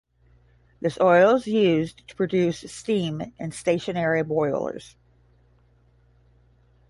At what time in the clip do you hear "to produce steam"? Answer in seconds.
2.07-3.35